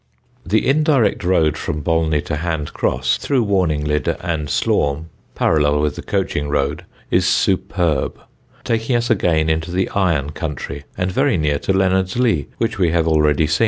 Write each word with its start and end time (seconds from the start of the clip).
The 0.43 0.67
indirect 0.67 1.23
road 1.23 1.57
from 1.59 1.83
Bolney 1.83 2.25
to 2.25 2.37
Hand 2.37 2.73
Cross, 2.73 3.17
through 3.19 3.43
Warninglid 3.45 4.07
and 4.21 4.49
Slaugham 4.49 5.09
(parallel 5.35 5.79
with 5.79 5.95
the 5.95 6.01
coaching 6.01 6.49
road), 6.49 6.85
is 7.11 7.27
superb, 7.27 8.19
taking 8.63 8.95
us 8.95 9.11
again 9.11 9.47
into 9.47 9.69
the 9.69 9.89
iron 9.89 10.31
country 10.31 10.85
and 10.97 11.11
very 11.11 11.37
near 11.37 11.59
to 11.59 11.71
Leonardslee, 11.73 12.47
which 12.57 12.79
we 12.79 12.89
have 12.89 13.07
already 13.07 13.45
seen. 13.45 13.59